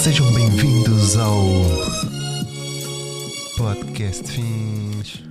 Sejam 0.00 0.32
bem-vindos 0.32 1.16
ao 1.16 1.42
Podcast 3.56 4.30
Fins 4.30 5.24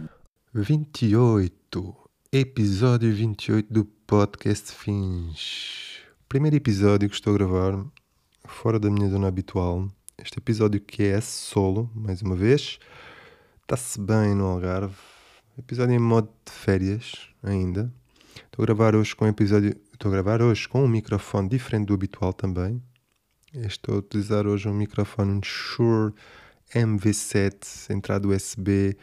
28, 0.54 1.95
episódio 2.32 3.14
28 3.14 3.74
do 3.74 3.85
Podcast 3.85 4.74
Fins. 4.74 6.01
Primeiro 6.27 6.58
episódio 6.58 7.08
que 7.08 7.16
estou 7.16 7.33
a 7.33 7.38
gravar 7.38 7.85
fora 8.45 8.77
da 8.77 8.91
minha 8.91 9.09
zona 9.09 9.30
habitual. 9.30 9.88
Este 10.17 10.38
episódio 10.39 10.81
que 10.81 11.04
é 11.04 11.21
solo, 11.21 11.89
mais 11.95 12.21
uma 12.21 12.36
vez. 12.36 12.77
Está-se 13.61 13.99
bem 14.02 14.36
no 14.36 14.45
Algarve. 14.45 14.95
Episódio 15.57 15.95
em 15.95 15.99
modo 15.99 16.29
de 16.45 16.52
férias 16.52 17.29
ainda. 17.41 17.91
Estou 18.36 18.63
a 18.63 18.65
gravar 18.65 18.95
hoje 18.95 19.15
com 19.15 19.23
um 19.25 19.29
episódio. 19.29 19.75
Estou 19.93 20.09
a 20.09 20.13
gravar 20.13 20.41
hoje 20.41 20.68
com 20.68 20.84
um 20.84 20.88
microfone 20.88 21.47
diferente 21.47 21.88
do 21.88 21.93
habitual 21.93 22.34
também. 22.34 22.81
Estou 23.54 23.95
a 23.95 24.00
utilizar 24.00 24.45
hoje 24.45 24.68
um 24.68 24.73
microfone 24.73 25.40
Shure 25.41 26.13
MV7, 26.76 27.90
entrada 27.90 28.27
USB, 28.27 28.98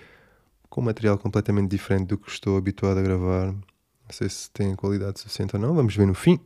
com 0.68 0.82
material 0.82 1.16
completamente 1.16 1.70
diferente 1.70 2.08
do 2.08 2.18
que 2.18 2.30
estou 2.30 2.58
habituado 2.58 2.98
a 2.98 3.02
gravar. 3.02 3.46
Não 3.46 4.10
sei 4.10 4.28
se 4.28 4.50
tem 4.50 4.74
qualidade 4.74 5.18
suficiente 5.18 5.56
ou 5.56 5.62
não, 5.62 5.74
vamos 5.74 5.96
ver 5.96 6.06
no 6.06 6.14
fim. 6.14 6.38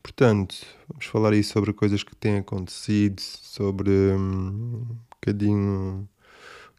Portanto, 0.00 0.54
vamos 0.88 1.06
falar 1.06 1.32
aí 1.32 1.42
sobre 1.42 1.72
coisas 1.72 2.04
que 2.04 2.14
têm 2.14 2.38
acontecido, 2.38 3.20
sobre 3.20 3.90
hum, 3.90 4.86
um 4.88 4.96
bocadinho 5.10 6.08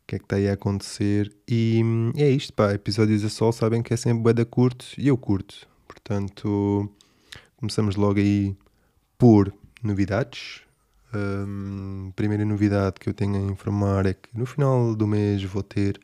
o 0.01 0.07
que 0.07 0.15
é 0.15 0.19
que 0.19 0.25
está 0.25 0.37
aí 0.37 0.47
a 0.47 0.53
acontecer. 0.53 1.29
E 1.45 1.81
hum, 1.83 2.13
é 2.15 2.29
isto, 2.29 2.53
pá. 2.53 2.73
Episódios 2.73 3.25
a 3.25 3.29
sol 3.29 3.51
sabem 3.51 3.83
que 3.83 3.93
é 3.93 3.97
sempre 3.97 4.23
bué 4.23 4.33
da 4.33 4.45
curto 4.45 4.85
e 4.97 5.09
eu 5.09 5.17
curto. 5.17 5.67
Portanto, 5.85 6.89
começamos 7.57 7.97
logo 7.97 8.19
aí 8.19 8.55
por 9.17 9.53
novidades. 9.83 10.61
Um, 11.13 12.11
primeira 12.15 12.43
novidade 12.43 12.95
que 12.99 13.07
eu 13.07 13.13
tenho 13.13 13.35
a 13.35 13.51
informar 13.51 14.05
é 14.05 14.13
que 14.13 14.29
no 14.33 14.45
final 14.45 14.95
do 14.95 15.05
mês 15.05 15.43
vou 15.43 15.61
ter 15.61 15.99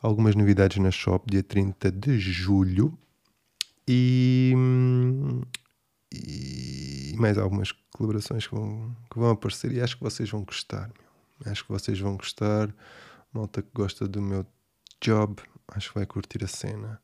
algumas 0.00 0.34
novidades 0.34 0.78
na 0.78 0.90
shop, 0.90 1.30
dia 1.30 1.42
30 1.42 1.90
de 1.92 2.18
julho. 2.18 2.96
E, 3.86 4.52
e 6.12 7.14
mais 7.16 7.38
algumas 7.38 7.72
colaborações 7.92 8.46
que 8.46 8.54
vão, 8.54 8.94
que 9.10 9.18
vão 9.18 9.30
aparecer 9.30 9.72
e 9.72 9.80
acho 9.80 9.96
que 9.96 10.02
vocês 10.02 10.30
vão 10.30 10.44
gostar. 10.44 10.88
Meu. 10.88 11.52
Acho 11.52 11.64
que 11.64 11.72
vocês 11.72 11.98
vão 11.98 12.16
gostar. 12.16 12.74
Malta 13.32 13.62
que 13.62 13.68
gosta 13.74 14.08
do 14.08 14.20
meu 14.20 14.46
job, 15.00 15.36
acho 15.68 15.88
que 15.88 15.94
vai 15.94 16.06
curtir 16.06 16.42
a 16.44 16.48
cena. 16.48 17.00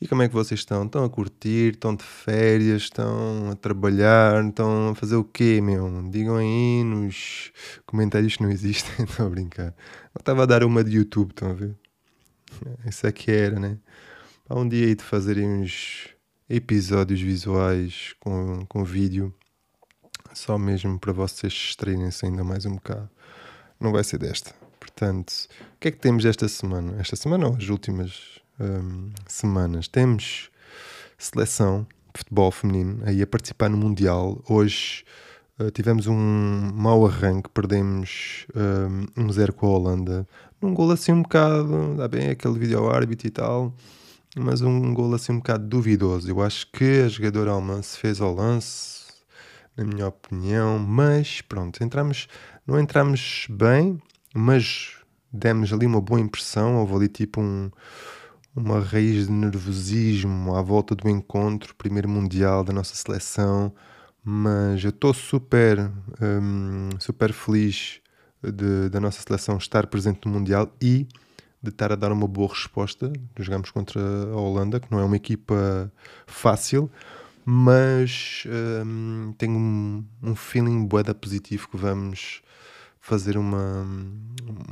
E 0.00 0.06
como 0.06 0.22
é 0.22 0.28
que 0.28 0.34
vocês 0.34 0.60
estão? 0.60 0.84
Estão 0.84 1.04
a 1.04 1.10
curtir? 1.10 1.74
Estão 1.74 1.94
de 1.94 2.04
férias? 2.04 2.82
Estão 2.82 3.50
a 3.50 3.56
trabalhar? 3.56 4.44
Estão 4.44 4.90
a 4.90 4.94
fazer 4.94 5.16
o 5.16 5.24
quê, 5.24 5.60
meu? 5.60 6.08
Digam 6.08 6.36
aí 6.36 6.84
nos 6.84 7.50
comentários 7.84 8.36
que 8.36 8.42
não 8.42 8.50
existem. 8.50 8.92
Estou 9.04 9.26
a 9.26 9.30
brincar. 9.30 9.74
Eu 10.14 10.20
estava 10.20 10.44
a 10.44 10.46
dar 10.46 10.62
uma 10.62 10.84
de 10.84 10.96
YouTube, 10.96 11.30
estão 11.30 11.50
a 11.50 11.54
ver? 11.54 11.74
Isso 12.86 13.06
é 13.06 13.12
que 13.12 13.30
era, 13.30 13.58
né? 13.58 13.76
Há 14.48 14.54
um 14.54 14.68
dia 14.68 14.86
aí 14.86 14.94
de 14.94 15.02
fazerem 15.02 15.46
uns 15.46 16.08
episódios 16.48 17.20
visuais 17.20 18.14
com, 18.20 18.64
com 18.66 18.84
vídeo, 18.84 19.34
só 20.32 20.56
mesmo 20.56 20.98
para 20.98 21.12
vocês 21.12 21.52
estrearem-se 21.52 22.24
ainda 22.24 22.42
mais 22.44 22.64
um 22.64 22.74
bocado. 22.76 23.10
Não 23.78 23.92
vai 23.92 24.02
ser 24.04 24.18
desta. 24.18 24.54
Portanto, 24.78 25.30
o 25.74 25.78
que 25.80 25.88
é 25.88 25.90
que 25.90 25.98
temos 25.98 26.24
esta 26.24 26.48
semana? 26.48 26.98
Esta 27.00 27.16
semana 27.16 27.48
ou 27.48 27.56
as 27.56 27.68
últimas 27.68 28.40
hum, 28.60 29.10
semanas? 29.26 29.88
Temos 29.88 30.50
seleção 31.16 31.86
de 32.14 32.18
futebol 32.18 32.50
feminino 32.50 33.02
aí 33.04 33.22
a 33.22 33.26
participar 33.26 33.68
no 33.68 33.76
Mundial. 33.76 34.42
Hoje 34.48 35.04
uh, 35.58 35.70
tivemos 35.70 36.06
um 36.06 36.70
mau 36.74 37.06
arranque, 37.06 37.48
perdemos 37.50 38.46
um, 38.54 39.24
um 39.24 39.32
zero 39.32 39.52
com 39.52 39.66
a 39.66 39.70
Holanda. 39.70 40.28
Num 40.60 40.74
gol 40.74 40.90
assim 40.90 41.12
um 41.12 41.22
bocado, 41.22 41.94
dá 41.96 42.08
bem 42.08 42.30
aquele 42.30 42.58
vídeo 42.58 42.88
árbitro 42.88 43.26
e 43.26 43.30
tal 43.30 43.74
mas 44.36 44.60
um 44.60 44.94
gol 44.94 45.14
assim 45.14 45.32
um 45.32 45.38
bocado 45.38 45.66
duvidoso. 45.66 46.28
Eu 46.30 46.42
acho 46.42 46.70
que 46.70 47.02
a 47.02 47.08
jogadora 47.08 47.50
alemã 47.52 47.82
se 47.82 47.98
fez 47.98 48.20
ao 48.20 48.34
lance, 48.34 49.06
na 49.76 49.84
minha 49.84 50.08
opinião, 50.08 50.78
mas 50.78 51.40
pronto, 51.40 51.82
entramos, 51.82 52.28
não 52.66 52.78
entramos 52.78 53.46
bem, 53.50 54.00
mas 54.34 54.96
demos 55.32 55.72
ali 55.72 55.86
uma 55.86 56.00
boa 56.00 56.20
impressão. 56.20 56.76
Houve 56.76 56.94
ali 56.94 57.08
tipo 57.08 57.40
um, 57.40 57.70
uma 58.58 58.80
raiz 58.80 59.26
de 59.26 59.32
nervosismo 59.32 60.54
à 60.54 60.62
volta 60.62 60.94
do 60.94 61.08
encontro, 61.08 61.74
primeiro 61.74 62.08
mundial 62.08 62.62
da 62.64 62.72
nossa 62.72 62.94
seleção. 62.94 63.72
Mas 64.22 64.84
eu 64.84 64.90
estou 64.90 65.14
super, 65.14 65.90
um, 66.20 66.90
super 66.98 67.32
feliz 67.32 68.00
de, 68.42 68.88
da 68.88 69.00
nossa 69.00 69.22
seleção 69.22 69.56
estar 69.56 69.86
presente 69.86 70.26
no 70.26 70.32
Mundial 70.32 70.70
e 70.80 71.06
de 71.62 71.70
estar 71.70 71.92
a 71.92 71.96
dar 71.96 72.12
uma 72.12 72.26
boa 72.28 72.48
resposta. 72.48 73.12
Jogamos 73.38 73.70
contra 73.70 74.00
a 74.00 74.36
Holanda, 74.36 74.80
que 74.80 74.90
não 74.90 75.00
é 75.00 75.04
uma 75.04 75.16
equipa 75.16 75.90
fácil, 76.26 76.90
mas 77.44 78.44
um, 78.84 79.32
tenho 79.38 79.56
um, 79.56 80.04
um 80.22 80.36
feeling 80.36 80.84
boeda 80.84 81.14
positivo 81.14 81.68
que 81.68 81.76
vamos 81.76 82.42
fazer 83.08 83.38
uma, 83.38 83.86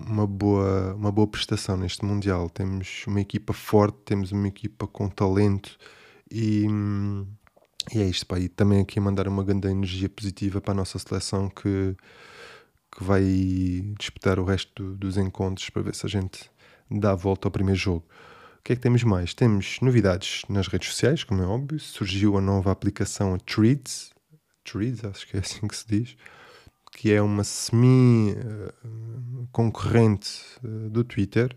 uma, 0.06 0.26
boa, 0.26 0.94
uma 0.94 1.10
boa 1.10 1.26
prestação 1.26 1.74
neste 1.74 2.04
Mundial. 2.04 2.50
Temos 2.50 3.04
uma 3.06 3.20
equipa 3.20 3.54
forte, 3.54 3.96
temos 4.04 4.30
uma 4.30 4.46
equipa 4.46 4.86
com 4.86 5.08
talento 5.08 5.78
e, 6.30 6.66
e 7.94 7.98
é 7.98 8.04
isto. 8.04 8.26
Pá. 8.26 8.38
E 8.38 8.48
também 8.48 8.82
aqui 8.82 9.00
mandar 9.00 9.26
uma 9.26 9.42
grande 9.42 9.68
energia 9.68 10.08
positiva 10.10 10.60
para 10.60 10.72
a 10.72 10.74
nossa 10.74 10.98
seleção 10.98 11.48
que, 11.48 11.96
que 12.94 13.02
vai 13.02 13.24
disputar 13.98 14.38
o 14.38 14.44
resto 14.44 14.94
dos 14.96 15.16
encontros 15.16 15.70
para 15.70 15.80
ver 15.80 15.94
se 15.94 16.04
a 16.04 16.08
gente 16.08 16.50
dá 16.90 17.12
a 17.12 17.16
volta 17.16 17.48
ao 17.48 17.52
primeiro 17.52 17.80
jogo. 17.80 18.04
O 18.58 18.62
que 18.62 18.74
é 18.74 18.76
que 18.76 18.82
temos 18.82 19.02
mais? 19.02 19.32
Temos 19.32 19.78
novidades 19.80 20.42
nas 20.50 20.68
redes 20.68 20.90
sociais, 20.90 21.24
como 21.24 21.42
é 21.42 21.46
óbvio. 21.46 21.80
Surgiu 21.80 22.36
a 22.36 22.40
nova 22.42 22.70
aplicação 22.70 23.32
a 23.32 23.38
Threads, 23.38 24.10
Threads, 24.62 25.04
acho 25.06 25.26
que 25.26 25.38
é 25.38 25.40
assim 25.40 25.66
que 25.66 25.76
se 25.76 25.86
diz, 25.88 26.16
que 26.96 27.12
é 27.12 27.20
uma 27.20 27.44
semi-concorrente 27.44 30.30
eh, 30.64 30.88
do 30.88 31.04
Twitter. 31.04 31.54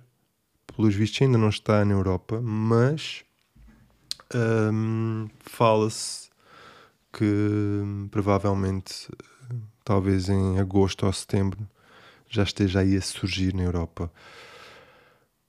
Pelos 0.68 0.94
vistos 0.94 1.22
ainda 1.22 1.38
não 1.38 1.48
está 1.48 1.86
na 1.86 1.94
Europa, 1.94 2.42
mas 2.42 3.24
um, 4.36 5.30
fala-se 5.40 6.28
que 7.14 7.82
provavelmente, 8.12 9.08
talvez 9.86 10.28
em 10.28 10.60
agosto 10.60 11.06
ou 11.06 11.14
setembro, 11.14 11.66
já 12.30 12.44
esteja 12.44 12.82
aí 12.82 12.98
a 12.98 13.02
surgir 13.02 13.54
na 13.54 13.64
Europa. 13.64 14.12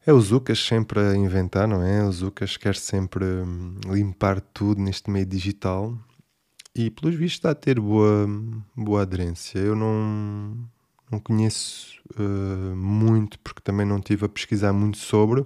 É 0.06 0.12
o 0.12 0.20
Zucas 0.20 0.60
sempre 0.60 1.00
a 1.00 1.16
inventar, 1.16 1.66
não 1.66 1.82
é? 1.82 2.04
O 2.04 2.12
Zucas 2.12 2.56
quer 2.56 2.76
sempre 2.76 3.24
hum, 3.24 3.74
limpar 3.86 4.40
tudo 4.40 4.80
neste 4.80 5.10
meio 5.10 5.26
digital 5.26 5.98
e, 6.74 6.90
pelos 6.90 7.14
vistos, 7.14 7.38
está 7.38 7.50
a 7.50 7.54
ter 7.54 7.80
boa, 7.80 8.26
boa 8.76 9.02
aderência. 9.02 9.58
Eu 9.58 9.74
não, 9.74 10.56
não 11.10 11.18
conheço 11.18 12.00
uh, 12.18 12.76
muito, 12.76 13.38
porque 13.40 13.60
também 13.60 13.86
não 13.86 13.98
estive 13.98 14.26
a 14.26 14.28
pesquisar 14.28 14.72
muito 14.72 14.98
sobre. 14.98 15.44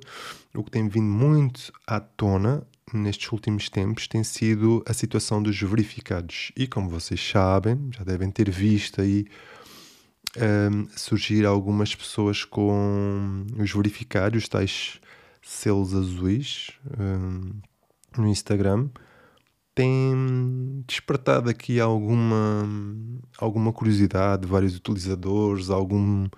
O 0.55 0.63
que 0.63 0.71
tem 0.71 0.89
vindo 0.89 1.07
muito 1.07 1.73
à 1.87 1.99
tona 2.01 2.67
nestes 2.93 3.31
últimos 3.33 3.69
tempos 3.69 4.07
tem 4.07 4.23
sido 4.23 4.83
a 4.87 4.93
situação 4.93 5.43
dos 5.43 5.61
verificados. 5.61 6.53
E 6.57 6.67
como 6.67 6.89
vocês 6.89 7.21
sabem, 7.21 7.91
já 7.91 8.05
devem 8.05 8.31
ter 8.31 8.51
visto 8.51 9.01
aí 9.01 9.27
um, 10.37 10.87
surgir 10.97 11.45
algumas 11.47 11.95
pessoas 11.95 12.45
com 12.45 13.47
os 13.59 13.73
verificados, 13.73 14.49
tais 14.49 15.01
selos 15.43 15.95
azuis 15.95 16.71
um, 16.99 17.53
no 18.17 18.29
Instagram, 18.29 18.89
tem 19.75 20.74
despertado 20.95 21.51
aqui 21.51 21.81
alguma, 21.81 22.69
alguma 23.39 23.73
curiosidade 23.73 24.43
de 24.43 24.49
vários 24.49 24.77
utilizadores, 24.77 25.69
algum, 25.69 26.29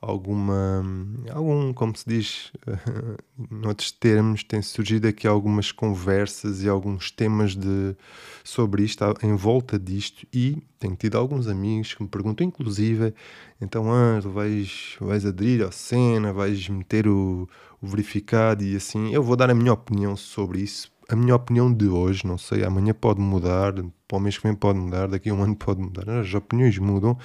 alguma, 0.00 0.84
algum, 1.30 1.72
como 1.72 1.96
se 1.96 2.04
diz, 2.06 2.52
noutros 3.50 3.90
termos, 3.90 4.44
tem 4.44 4.62
surgido 4.62 5.08
aqui 5.08 5.26
algumas 5.26 5.72
conversas 5.72 6.62
e 6.62 6.68
alguns 6.68 7.10
temas 7.10 7.56
de, 7.56 7.96
sobre 8.44 8.84
isto, 8.84 9.02
em 9.22 9.34
volta 9.34 9.78
disto, 9.78 10.26
e 10.32 10.62
tenho 10.78 10.94
tido 10.94 11.18
alguns 11.18 11.48
amigos 11.48 11.94
que 11.94 12.02
me 12.02 12.08
perguntam, 12.08 12.46
inclusive, 12.46 13.14
então 13.60 13.90
Ângelo, 13.90 14.32
vais, 14.32 14.96
vais 15.00 15.26
aderir 15.26 15.66
à 15.66 15.72
cena, 15.72 16.32
vais 16.32 16.68
meter 16.68 17.08
o, 17.08 17.48
o 17.80 17.86
verificado 17.86 18.62
e 18.62 18.76
assim, 18.76 19.12
eu 19.12 19.22
vou 19.22 19.34
dar 19.34 19.50
a 19.50 19.54
minha 19.54 19.72
opinião 19.72 20.16
sobre 20.16 20.60
isso, 20.60 20.92
a 21.08 21.16
minha 21.16 21.34
opinião 21.34 21.72
de 21.72 21.86
hoje, 21.86 22.26
não 22.26 22.38
sei, 22.38 22.64
amanhã 22.64 22.94
pode 22.94 23.20
mudar, 23.20 23.74
para 24.08 24.16
o 24.16 24.20
mês 24.20 24.38
que 24.38 24.44
vem 24.46 24.54
pode 24.54 24.78
mudar, 24.78 25.08
daqui 25.08 25.30
a 25.30 25.34
um 25.34 25.42
ano 25.42 25.56
pode 25.56 25.80
mudar, 25.80 26.08
as 26.08 26.32
opiniões 26.34 26.78
mudam, 26.78 27.18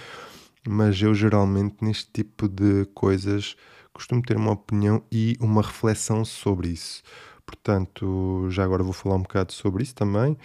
mas 0.68 1.02
eu 1.02 1.14
geralmente 1.14 1.78
neste 1.82 2.12
tipo 2.12 2.48
de 2.48 2.86
coisas 2.94 3.56
costumo 3.94 4.22
ter 4.22 4.38
uma 4.38 4.52
opinião 4.52 5.04
e 5.12 5.36
uma 5.40 5.62
reflexão 5.62 6.24
sobre 6.24 6.70
isso. 6.70 7.02
Portanto, 7.46 8.48
já 8.50 8.64
agora 8.64 8.84
vou 8.84 8.94
falar 8.94 9.16
um 9.16 9.24
bocado 9.24 9.52
sobre 9.52 9.84
isso 9.84 9.96
também. 9.96 10.38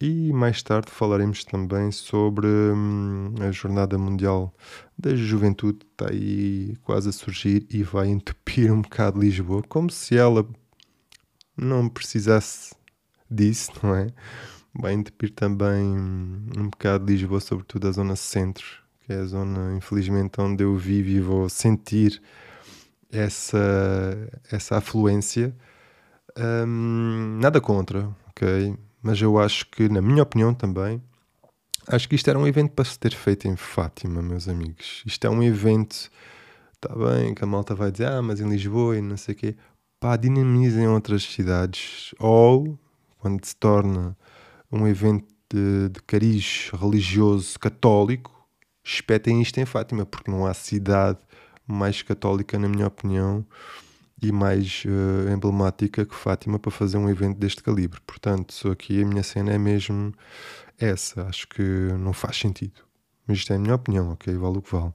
E 0.00 0.32
mais 0.32 0.60
tarde 0.62 0.90
falaremos 0.90 1.44
também 1.44 1.92
sobre 1.92 2.46
hum, 2.48 3.32
a 3.40 3.52
Jornada 3.52 3.96
Mundial 3.96 4.52
da 4.98 5.14
Juventude, 5.14 5.78
está 5.92 6.10
aí 6.10 6.76
quase 6.82 7.08
a 7.08 7.12
surgir 7.12 7.64
e 7.70 7.82
vai 7.82 8.08
entupir 8.10 8.72
um 8.72 8.82
bocado 8.82 9.20
Lisboa, 9.20 9.62
como 9.68 9.90
se 9.90 10.16
ela 10.16 10.46
não 11.56 11.88
precisasse 11.88 12.74
disso, 13.30 13.72
não 13.82 13.94
é? 13.94 14.08
Vai 14.74 14.92
entupir 14.92 15.30
também 15.30 15.82
um 15.84 16.68
bocado 16.70 17.06
Lisboa, 17.06 17.40
sobretudo 17.40 17.88
a 17.88 17.92
zona 17.92 18.16
centro, 18.16 18.66
que 19.00 19.12
é 19.12 19.16
a 19.16 19.24
zona, 19.24 19.76
infelizmente, 19.76 20.40
onde 20.40 20.64
eu 20.64 20.76
vivo 20.76 21.08
e 21.08 21.20
vou 21.20 21.48
sentir 21.48 22.20
essa, 23.10 24.30
essa 24.50 24.78
afluência. 24.78 25.54
Um, 26.36 27.38
nada 27.40 27.60
contra, 27.60 28.08
ok? 28.30 28.76
Mas 29.00 29.20
eu 29.20 29.38
acho 29.38 29.66
que, 29.66 29.88
na 29.88 30.02
minha 30.02 30.22
opinião 30.22 30.52
também, 30.52 31.00
acho 31.86 32.08
que 32.08 32.16
isto 32.16 32.28
era 32.28 32.38
um 32.38 32.46
evento 32.46 32.72
para 32.72 32.84
se 32.84 32.98
ter 32.98 33.14
feito 33.14 33.46
em 33.46 33.56
Fátima, 33.56 34.22
meus 34.22 34.48
amigos. 34.48 35.02
Isto 35.06 35.26
é 35.26 35.30
um 35.30 35.42
evento, 35.42 36.10
está 36.74 36.94
bem, 36.96 37.34
que 37.34 37.44
a 37.44 37.46
malta 37.46 37.74
vai 37.74 37.92
dizer, 37.92 38.08
ah, 38.08 38.22
mas 38.22 38.40
em 38.40 38.48
Lisboa 38.48 38.96
e 38.96 39.02
não 39.02 39.16
sei 39.16 39.34
o 39.34 39.38
quê. 39.38 39.56
Pá, 40.04 40.16
dinamizem 40.16 40.86
outras 40.86 41.22
cidades. 41.22 42.14
Ou, 42.18 42.78
quando 43.20 43.42
se 43.42 43.56
torna 43.56 44.14
um 44.70 44.86
evento 44.86 45.24
de, 45.50 45.88
de 45.88 46.02
cariz 46.02 46.68
religioso 46.74 47.58
católico, 47.58 48.30
espetem 48.84 49.40
isto 49.40 49.58
em 49.60 49.64
Fátima, 49.64 50.04
porque 50.04 50.30
não 50.30 50.44
há 50.44 50.52
cidade 50.52 51.18
mais 51.66 52.02
católica, 52.02 52.58
na 52.58 52.68
minha 52.68 52.86
opinião, 52.86 53.46
e 54.20 54.30
mais 54.30 54.84
uh, 54.84 55.32
emblemática 55.32 56.04
que 56.04 56.14
Fátima 56.14 56.58
para 56.58 56.70
fazer 56.70 56.98
um 56.98 57.08
evento 57.08 57.38
deste 57.38 57.62
calibre. 57.62 57.98
Portanto, 58.06 58.70
aqui 58.70 59.02
a 59.02 59.06
minha 59.06 59.22
cena 59.22 59.54
é 59.54 59.58
mesmo 59.58 60.12
essa. 60.78 61.22
Acho 61.22 61.48
que 61.48 61.62
não 61.98 62.12
faz 62.12 62.36
sentido. 62.36 62.82
Mas 63.26 63.38
isto 63.38 63.54
é 63.54 63.56
a 63.56 63.58
minha 63.58 63.74
opinião, 63.74 64.10
ok? 64.10 64.36
Vale 64.36 64.58
o 64.58 64.60
que 64.60 64.70
vale. 64.70 64.92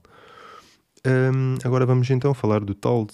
Um, 1.04 1.56
agora 1.64 1.84
vamos 1.84 2.08
então 2.10 2.32
falar 2.32 2.60
do 2.60 2.76
tal 2.76 3.08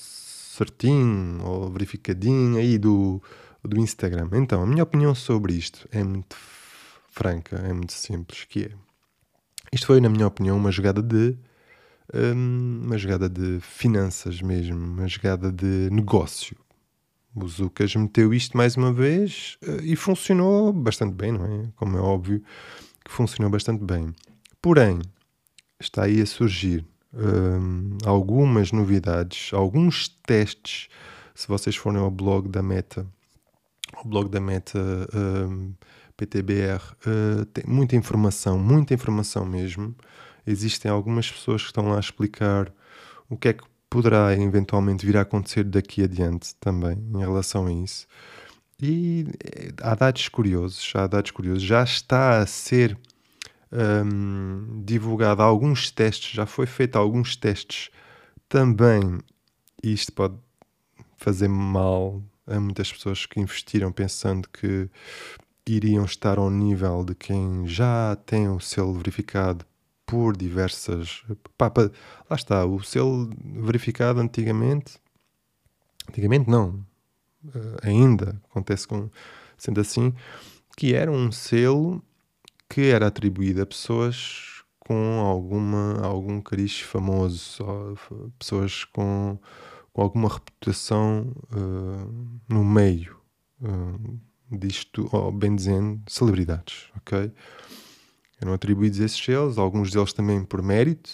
certinho 0.56 1.44
ou 1.44 1.70
verificadinho 1.70 2.58
aí 2.58 2.78
do, 2.78 3.22
do 3.62 3.78
Instagram. 3.78 4.28
Então, 4.32 4.62
a 4.62 4.66
minha 4.66 4.82
opinião 4.82 5.14
sobre 5.14 5.54
isto 5.54 5.88
é 5.92 6.02
muito 6.02 6.36
franca, 7.10 7.56
é 7.56 7.72
muito 7.72 7.92
simples, 7.92 8.44
que 8.44 8.64
é... 8.64 8.70
Isto 9.72 9.88
foi, 9.88 10.00
na 10.00 10.08
minha 10.08 10.26
opinião, 10.26 10.56
uma 10.56 10.70
jogada 10.70 11.02
de 11.02 11.36
Hum, 12.14 12.82
uma 12.84 12.96
jogada 12.96 13.28
de 13.28 13.58
finanças 13.60 14.40
mesmo, 14.40 14.76
uma 14.76 15.08
jogada 15.08 15.50
de 15.50 15.90
negócio. 15.90 16.56
O 17.34 17.46
Zucas 17.48 17.94
meteu 17.96 18.32
isto 18.32 18.56
mais 18.56 18.76
uma 18.76 18.92
vez 18.92 19.58
eh, 19.62 19.80
e 19.82 19.96
funcionou 19.96 20.72
bastante 20.72 21.14
bem, 21.14 21.32
não 21.32 21.44
é? 21.44 21.68
Como 21.76 21.96
é 21.96 22.00
óbvio 22.00 22.42
que 23.04 23.10
funcionou 23.10 23.50
bastante 23.50 23.84
bem. 23.84 24.14
Porém, 24.62 25.00
está 25.80 26.04
aí 26.04 26.22
a 26.22 26.26
surgir 26.26 26.86
um, 27.16 27.98
algumas 28.04 28.72
novidades, 28.72 29.52
alguns 29.52 30.08
testes. 30.26 30.88
Se 31.34 31.48
vocês 31.48 31.76
forem 31.76 32.00
ao 32.00 32.10
blog 32.10 32.48
da 32.48 32.62
Meta, 32.62 33.06
o 34.04 34.08
blog 34.08 34.28
da 34.28 34.40
Meta 34.40 34.78
um, 35.14 35.72
PTBR, 36.16 36.80
uh, 37.06 37.44
tem 37.46 37.64
muita 37.66 37.96
informação, 37.96 38.58
muita 38.58 38.94
informação 38.94 39.44
mesmo 39.44 39.94
existem 40.46 40.90
algumas 40.90 41.30
pessoas 41.30 41.62
que 41.62 41.68
estão 41.68 41.88
lá 41.88 41.96
a 41.96 42.00
explicar 42.00 42.72
o 43.28 43.36
que 43.36 43.48
é 43.48 43.52
que 43.52 43.64
poderá 43.90 44.32
eventualmente 44.34 45.04
vir 45.04 45.16
a 45.16 45.22
acontecer 45.22 45.64
daqui 45.64 46.02
adiante 46.02 46.54
também 46.56 46.96
em 47.14 47.18
relação 47.18 47.66
a 47.66 47.72
isso. 47.72 48.06
E 48.80 49.26
eh, 49.42 49.72
há 49.80 49.94
dados 49.94 50.28
curiosos, 50.28 50.92
há 50.94 51.06
dados 51.06 51.30
curiosos. 51.30 51.62
Já 51.62 51.82
está 51.82 52.38
a 52.38 52.46
ser 52.46 52.96
um, 53.76 54.82
divulgado 54.84 55.42
alguns 55.42 55.90
testes, 55.90 56.32
já 56.32 56.46
foi 56.46 56.66
feito 56.66 56.96
alguns 56.96 57.36
testes 57.36 57.90
também. 58.48 59.20
Isto 59.82 60.12
pode 60.12 60.34
fazer 61.16 61.48
mal 61.48 62.22
a 62.46 62.58
muitas 62.58 62.92
pessoas 62.92 63.26
que 63.26 63.40
investiram 63.40 63.92
pensando 63.92 64.48
que 64.48 64.88
iriam 65.68 66.04
estar 66.04 66.38
ao 66.38 66.50
nível 66.50 67.04
de 67.04 67.14
quem 67.14 67.66
já 67.66 68.16
tem 68.24 68.48
o 68.48 68.60
selo 68.60 68.94
verificado 68.94 69.64
por 70.06 70.36
diversas. 70.36 71.24
Pá, 71.58 71.68
pá, 71.68 71.90
lá 72.30 72.36
está, 72.36 72.64
o 72.64 72.82
selo 72.82 73.28
verificado 73.44 74.20
antigamente. 74.20 74.98
Antigamente 76.08 76.48
não, 76.48 76.86
uh, 77.46 77.76
ainda 77.82 78.40
acontece 78.48 78.86
com, 78.86 79.10
sendo 79.58 79.80
assim, 79.80 80.14
que 80.76 80.94
era 80.94 81.10
um 81.10 81.32
selo 81.32 82.00
que 82.68 82.82
era 82.82 83.06
atribuído 83.06 83.62
a 83.62 83.66
pessoas 83.66 84.62
com 84.80 85.20
alguma, 85.20 86.00
algum 86.04 86.40
cariz 86.40 86.80
famoso, 86.80 87.64
pessoas 88.38 88.84
com, 88.84 89.38
com 89.92 90.02
alguma 90.02 90.28
reputação 90.28 91.32
uh, 91.52 92.40
no 92.48 92.64
meio 92.64 93.16
uh, 93.60 94.20
disto, 94.56 95.08
ou 95.12 95.32
bem 95.32 95.56
dizendo, 95.56 96.00
celebridades, 96.08 96.88
ok? 96.96 97.32
eram 98.40 98.52
atribuídos 98.52 99.00
esses 99.00 99.18
selos, 99.18 99.58
alguns 99.58 99.90
deles 99.90 100.12
também 100.12 100.44
por 100.44 100.62
mérito, 100.62 101.10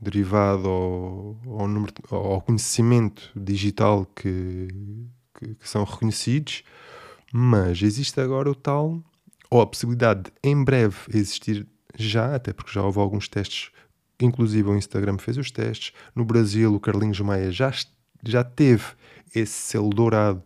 derivado 0.00 0.68
ao, 0.68 1.36
ao, 1.60 1.68
número, 1.68 1.92
ao 2.10 2.40
conhecimento 2.40 3.30
digital 3.36 4.06
que, 4.16 4.68
que, 5.38 5.54
que, 5.54 5.68
são 5.68 5.84
reconhecidos, 5.84 6.64
mas 7.32 7.82
existe 7.82 8.20
agora 8.20 8.50
o 8.50 8.54
tal, 8.54 9.02
ou 9.52 9.60
a 9.60 9.66
possibilidade 9.66 10.22
de 10.22 10.32
em 10.42 10.64
breve 10.64 10.96
existir 11.12 11.66
já, 11.94 12.34
até 12.34 12.54
porque 12.54 12.72
já 12.72 12.82
houve 12.82 12.98
alguns 12.98 13.28
testes, 13.28 13.70
inclusive 14.18 14.66
o 14.66 14.74
Instagram 14.74 15.18
fez 15.18 15.36
os 15.36 15.50
testes, 15.50 15.92
no 16.14 16.24
Brasil 16.24 16.74
o 16.74 16.80
Carlinhos 16.80 17.20
Maia 17.20 17.52
já, 17.52 17.70
já 18.24 18.42
teve 18.42 18.82
esse 19.34 19.52
selo 19.52 19.90
dourado 19.90 20.42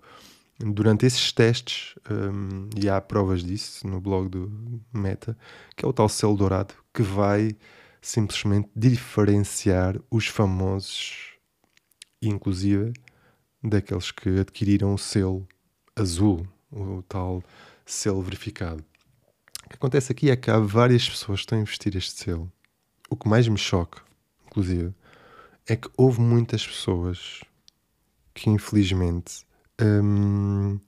durante 0.59 1.07
esses 1.07 1.31
testes, 1.31 1.95
um, 2.11 2.69
e 2.77 2.89
há 2.89 3.01
provas 3.01 3.45
disso 3.45 3.87
no 3.87 4.01
blog 4.01 4.29
do 4.29 4.83
Meta, 4.93 5.39
que 5.77 5.85
é 5.85 5.89
o 5.89 5.93
tal 5.93 6.09
selo 6.09 6.37
dourado 6.37 6.75
que 6.93 7.03
vai 7.03 7.57
simplesmente 8.03 8.69
diferenciar 8.75 10.01
os 10.11 10.27
famosos, 10.27 11.35
inclusive 12.21 12.93
daqueles 13.63 14.11
que 14.11 14.41
adquiriram 14.41 14.95
o 14.95 14.99
selo 14.99 15.47
azul, 15.95 16.45
o 16.73 17.03
tal 17.03 17.41
selo 17.85 18.21
verificado. 18.21 18.85
Acontece 19.87 20.11
aqui 20.11 20.31
é 20.31 20.35
que 20.35 20.51
há 20.51 20.59
várias 20.59 21.09
pessoas 21.09 21.39
que 21.39 21.45
estão 21.45 21.59
a 21.59 21.61
investir 21.61 21.97
este 21.97 22.21
selo. 22.21 22.51
O 23.09 23.15
que 23.15 23.29
mais 23.29 23.47
me 23.47 23.57
choca, 23.57 24.03
inclusive, 24.45 24.93
é 25.65 25.77
que 25.77 25.89
houve 25.97 26.21
muitas 26.21 26.67
pessoas 26.67 27.45
que 28.35 28.51
infelizmente 28.51 29.47
Hum, 29.81 30.81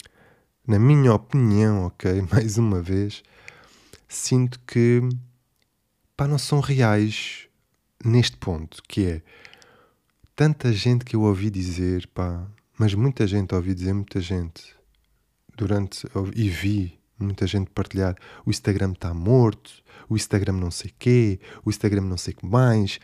na 0.66 0.80
minha 0.80 1.14
opinião, 1.14 1.86
ok, 1.86 2.22
mais 2.32 2.58
uma 2.58 2.82
vez, 2.82 3.22
sinto 4.08 4.58
que 4.66 5.00
pá, 6.16 6.26
não 6.26 6.36
são 6.36 6.58
reais 6.58 7.46
neste 8.04 8.36
ponto, 8.36 8.82
que 8.82 9.06
é 9.06 9.22
tanta 10.34 10.72
gente 10.72 11.04
que 11.04 11.14
eu 11.14 11.22
ouvi 11.22 11.50
dizer, 11.50 12.08
pá, 12.08 12.44
mas 12.76 12.94
muita 12.94 13.28
gente 13.28 13.54
ouvi 13.54 13.74
dizer, 13.74 13.92
muita 13.92 14.20
gente, 14.20 14.74
durante, 15.56 16.04
e 16.34 16.48
vi 16.48 16.97
muita 17.18 17.46
gente 17.46 17.70
partilhar, 17.70 18.16
o 18.46 18.50
Instagram 18.50 18.92
está 18.92 19.12
morto, 19.12 19.70
o 20.08 20.16
Instagram 20.16 20.52
não 20.52 20.70
sei 20.70 20.92
quê, 20.98 21.40
o 21.64 21.70
Instagram 21.70 22.02
não 22.02 22.16
sei 22.16 22.34
que 22.34 22.46
mais. 22.46 22.98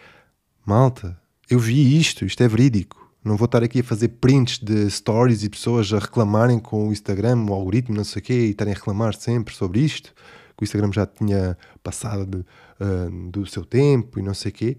Malta, 0.64 1.20
eu 1.48 1.58
vi 1.58 1.98
isto, 1.98 2.24
isto 2.24 2.42
é 2.42 2.48
verídico. 2.48 3.04
Não 3.22 3.36
vou 3.36 3.46
estar 3.46 3.62
aqui 3.62 3.80
a 3.80 3.84
fazer 3.84 4.08
prints 4.08 4.58
de 4.58 4.90
stories 4.90 5.42
e 5.42 5.48
pessoas 5.48 5.92
a 5.92 5.98
reclamarem 5.98 6.58
com 6.58 6.88
o 6.88 6.92
Instagram, 6.92 7.46
o 7.48 7.54
algoritmo, 7.54 7.96
não 7.96 8.04
sei 8.04 8.20
o 8.20 8.22
quê, 8.22 8.46
e 8.46 8.50
estarem 8.50 8.74
a 8.74 8.76
reclamar 8.76 9.14
sempre 9.14 9.54
sobre 9.54 9.80
isto, 9.80 10.14
que 10.56 10.62
o 10.62 10.64
Instagram 10.64 10.92
já 10.92 11.06
tinha 11.06 11.56
passado 11.82 12.26
de, 12.26 12.38
uh, 12.38 13.30
do 13.30 13.46
seu 13.46 13.64
tempo 13.64 14.18
e 14.18 14.22
não 14.22 14.34
sei 14.34 14.50
o 14.50 14.54
quê. 14.54 14.76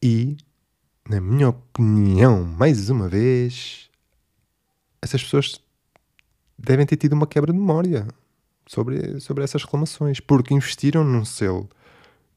E, 0.00 0.36
na 1.08 1.20
minha 1.20 1.48
opinião, 1.48 2.44
mais 2.44 2.88
uma 2.88 3.08
vez, 3.08 3.90
essas 5.02 5.22
pessoas 5.22 5.60
devem 6.58 6.84
ter 6.84 6.96
tido 6.96 7.12
uma 7.12 7.26
quebra 7.26 7.52
de 7.52 7.58
memória 7.58 8.06
sobre, 8.66 9.20
sobre 9.20 9.44
essas 9.44 9.62
reclamações, 9.62 10.20
porque 10.20 10.52
investiram 10.52 11.04
num 11.04 11.24
selo 11.24 11.68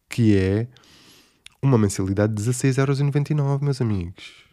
que 0.08 0.38
é 0.38 0.68
uma 1.62 1.78
mensalidade 1.78 2.34
de 2.34 2.44
16,99€, 2.44 3.62
meus 3.62 3.82
amigos. 3.82 4.46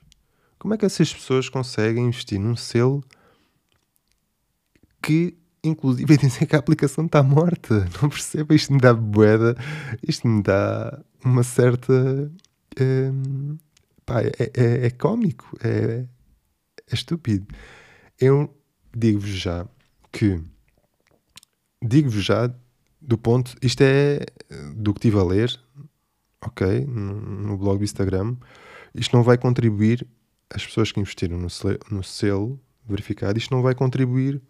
Como 0.59 0.75
é 0.75 0.77
que 0.77 0.87
essas 0.87 1.13
pessoas 1.13 1.49
conseguem 1.49 2.07
investir 2.07 2.39
num 2.39 2.57
selo 2.57 3.03
que, 5.03 5.37
inclusive, 5.63 6.17
dizem 6.19 6.47
que 6.47 6.57
a 6.57 6.59
aplicação 6.59 7.07
está 7.07 7.23
morta? 7.23 7.89
Não 8.03 8.09
percebo, 8.09 8.55
isto 8.55 8.73
me 8.73 8.81
dá 8.81 8.93
boeda, 8.95 9.57
isto 10.07 10.27
me 10.27 10.43
dá 10.43 11.01
uma 11.25 11.43
certa. 11.43 12.31
Hum, 12.81 13.57
pá, 14.05 14.23
é, 14.23 14.51
é, 14.55 14.87
é 14.87 14.91
cómico, 14.91 15.57
é, 15.63 16.05
é 16.91 16.95
estúpido. 16.95 17.47
Eu 18.21 18.58
digo-vos 18.99 19.31
já 19.31 19.67
que. 20.12 20.40
Digo-vos 21.83 22.25
já 22.25 22.52
do 23.00 23.17
ponto, 23.17 23.55
isto 23.62 23.83
é 23.83 24.26
do 24.75 24.93
que 24.93 24.99
estive 24.99 25.19
a 25.19 25.23
ler, 25.23 25.59
ok, 26.45 26.85
no, 26.87 27.57
blog 27.57 27.78
do 27.78 27.85
Instagram, 27.85 28.37
isto 28.95 29.17
não 29.17 29.23
vai 29.23 29.38
contribuir, 29.38 30.07
as 30.50 30.67
pessoas 30.67 30.90
que 30.90 30.99
investiram 30.99 31.38
no, 31.38 31.49
selo, 31.49 31.78
no 31.90 32.02
selo 32.02 32.61
verificado, 32.85 33.38
isto 33.38 33.55
não 33.55 33.62
vai 33.62 33.75
contribuir 33.75 34.43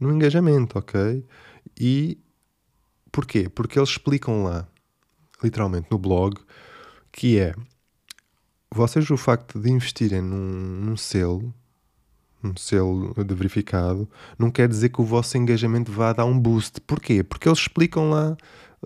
no 0.00 0.12
engajamento, 0.12 0.78
ok? 0.78 1.24
E 1.78 2.18
porquê? 3.12 3.48
Porque 3.48 3.78
eles 3.78 3.90
explicam 3.90 4.44
lá, 4.44 4.66
literalmente 5.42 5.88
no 5.90 5.98
blog, 5.98 6.40
que 7.12 7.38
é 7.38 7.54
vocês 8.72 9.08
o 9.10 9.16
facto 9.16 9.60
de 9.60 9.70
investirem 9.70 10.22
num, 10.22 10.80
num 10.84 10.96
selo, 10.96 11.54
um 12.44 12.56
selo 12.56 13.14
de 13.24 13.34
verificado, 13.34 14.08
não 14.38 14.50
quer 14.50 14.68
dizer 14.68 14.90
que 14.90 15.00
o 15.00 15.04
vosso 15.04 15.36
engajamento 15.36 15.90
vá 15.90 16.12
dar 16.12 16.24
um 16.24 16.38
boost. 16.38 16.80
Porquê? 16.82 17.22
Porque 17.22 17.48
eles 17.48 17.60
explicam 17.60 18.10
lá 18.10 18.36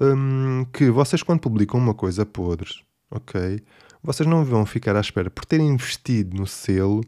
hum, 0.01 0.65
que 0.73 0.91
vocês 0.91 1.23
quando 1.23 1.41
publicam 1.41 1.79
uma 1.79 1.95
coisa 1.95 2.25
podre, 2.25 2.71
ok? 3.11 3.61
Vocês 4.03 4.29
não 4.29 4.45
vão 4.45 4.65
ficar 4.65 4.97
à 4.97 5.01
espera 5.01 5.29
por 5.29 5.45
terem 5.45 5.69
investido 5.69 6.37
no 6.37 6.47
selo 6.47 7.03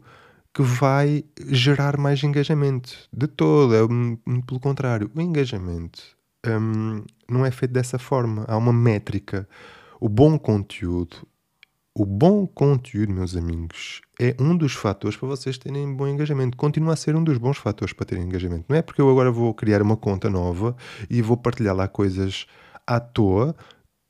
que 0.53 0.61
vai 0.61 1.23
gerar 1.47 1.97
mais 1.97 2.21
engajamento. 2.23 2.93
De 3.11 3.27
todo, 3.27 3.73
é 3.73 3.79
pelo 4.45 4.59
contrário. 4.59 5.09
O 5.15 5.21
engajamento 5.21 6.01
um, 6.45 7.03
não 7.29 7.45
é 7.45 7.51
feito 7.51 7.71
dessa 7.71 7.97
forma. 7.97 8.45
Há 8.47 8.57
uma 8.57 8.73
métrica. 8.73 9.47
O 9.99 10.09
bom 10.09 10.37
conteúdo, 10.37 11.27
o 11.93 12.05
bom 12.05 12.47
conteúdo, 12.47 13.11
meus 13.11 13.35
amigos, 13.35 14.01
é 14.19 14.35
um 14.39 14.55
dos 14.55 14.73
fatores 14.73 15.17
para 15.17 15.27
vocês 15.27 15.57
terem 15.57 15.93
bom 15.93 16.07
engajamento. 16.07 16.55
Continua 16.55 16.93
a 16.93 16.95
ser 16.95 17.15
um 17.15 17.23
dos 17.23 17.37
bons 17.37 17.57
fatores 17.57 17.93
para 17.93 18.05
terem 18.05 18.23
engajamento. 18.23 18.65
Não 18.69 18.77
é 18.77 18.81
porque 18.81 19.01
eu 19.01 19.09
agora 19.09 19.31
vou 19.31 19.53
criar 19.53 19.81
uma 19.81 19.97
conta 19.97 20.29
nova 20.29 20.75
e 21.09 21.21
vou 21.21 21.35
partilhar 21.35 21.75
lá 21.75 21.87
coisas 21.87 22.45
à 22.87 22.99
toa 22.99 23.55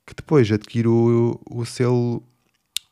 que 0.06 0.14
depois 0.14 0.50
adquiro 0.50 1.40
o, 1.48 1.60
o 1.60 1.66
selo 1.66 2.22